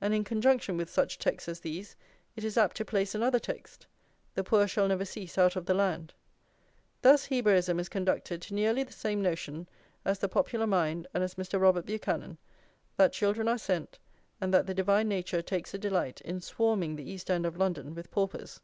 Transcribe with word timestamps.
And 0.00 0.14
in 0.14 0.22
conjunction 0.22 0.76
with 0.76 0.88
such 0.88 1.18
texts 1.18 1.48
as 1.48 1.58
these 1.58 1.96
it 2.36 2.44
is 2.44 2.56
apt 2.56 2.76
to 2.76 2.84
place 2.84 3.12
another 3.12 3.40
text: 3.40 3.88
The 4.36 4.44
poor 4.44 4.68
shall 4.68 4.86
never 4.86 5.04
cease 5.04 5.36
out 5.36 5.56
of 5.56 5.66
the 5.66 5.74
land.+ 5.74 6.14
Thus 7.02 7.26
Hebraism 7.26 7.80
is 7.80 7.88
conducted 7.88 8.40
to 8.42 8.54
nearly 8.54 8.84
the 8.84 8.92
same 8.92 9.20
notion 9.20 9.68
as 10.04 10.20
the 10.20 10.28
popular 10.28 10.68
mind 10.68 11.08
and 11.12 11.24
as 11.24 11.34
Mr. 11.34 11.60
Robert 11.60 11.86
Buchanan, 11.86 12.38
that 12.98 13.12
children 13.12 13.48
are 13.48 13.58
sent, 13.58 13.98
and 14.40 14.54
that 14.54 14.68
the 14.68 14.74
divine 14.74 15.08
nature 15.08 15.42
takes 15.42 15.74
a 15.74 15.78
delight 15.78 16.20
in 16.20 16.40
swarming 16.40 16.94
the 16.94 17.10
East 17.10 17.28
End 17.28 17.44
of 17.44 17.56
London 17.56 17.96
with 17.96 18.12
paupers. 18.12 18.60